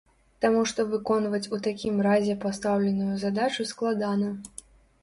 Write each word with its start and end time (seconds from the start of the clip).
Таму 0.45 0.61
што 0.71 0.85
выконваць 0.93 1.51
у 1.57 1.59
такім 1.67 2.01
разе 2.09 2.37
пастаўленую 2.47 3.13
задачу 3.27 3.69
складана. 3.75 4.35